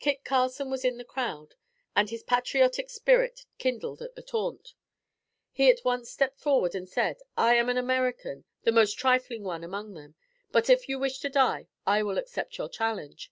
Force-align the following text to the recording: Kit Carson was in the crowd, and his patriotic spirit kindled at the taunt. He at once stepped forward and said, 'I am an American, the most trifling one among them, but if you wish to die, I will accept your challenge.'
Kit 0.00 0.24
Carson 0.24 0.68
was 0.68 0.84
in 0.84 0.96
the 0.96 1.04
crowd, 1.04 1.54
and 1.94 2.10
his 2.10 2.24
patriotic 2.24 2.90
spirit 2.90 3.46
kindled 3.58 4.02
at 4.02 4.16
the 4.16 4.20
taunt. 4.22 4.74
He 5.52 5.70
at 5.70 5.84
once 5.84 6.10
stepped 6.10 6.40
forward 6.40 6.74
and 6.74 6.88
said, 6.88 7.18
'I 7.36 7.54
am 7.54 7.68
an 7.68 7.76
American, 7.78 8.44
the 8.64 8.72
most 8.72 8.98
trifling 8.98 9.44
one 9.44 9.62
among 9.62 9.94
them, 9.94 10.16
but 10.50 10.68
if 10.68 10.88
you 10.88 10.98
wish 10.98 11.20
to 11.20 11.28
die, 11.30 11.68
I 11.86 12.02
will 12.02 12.18
accept 12.18 12.58
your 12.58 12.68
challenge.' 12.68 13.30